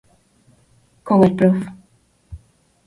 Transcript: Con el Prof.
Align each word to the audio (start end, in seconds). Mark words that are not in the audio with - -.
Con 1.03 1.23
el 1.25 1.35
Prof. 1.35 1.57